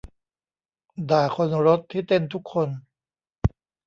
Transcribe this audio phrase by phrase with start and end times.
[1.09, 2.69] ด่าคนรถที่เต้นทุกคน